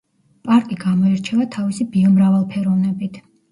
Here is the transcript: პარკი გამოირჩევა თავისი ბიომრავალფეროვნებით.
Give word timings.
პარკი 0.47 0.77
გამოირჩევა 0.83 1.47
თავისი 1.57 1.89
ბიომრავალფეროვნებით. 1.93 3.25